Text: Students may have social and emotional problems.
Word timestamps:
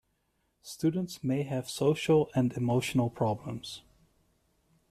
Students 0.63 1.23
may 1.23 1.43
have 1.43 1.69
social 1.69 2.31
and 2.33 2.53
emotional 2.53 3.11
problems. 3.11 3.83